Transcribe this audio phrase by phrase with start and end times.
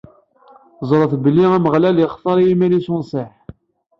[0.89, 3.31] Ẓret belli Ameɣlal ixtar i yiman-is unṣiḥ.